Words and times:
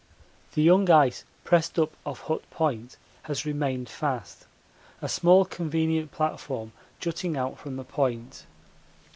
The 0.55 0.63
young 0.63 0.89
ice 0.89 1.25
pressed 1.43 1.77
up 1.77 1.91
off 2.07 2.21
Hut 2.21 2.41
Point 2.49 2.97
has 3.29 3.45
remained 3.45 3.87
fast 3.87 4.47
a 4.99 5.07
small 5.07 5.45
convenient 5.45 6.11
platform 6.11 6.71
jutting 6.99 7.37
out 7.37 7.59
from 7.59 7.75
the 7.75 7.83
point. 7.83 8.47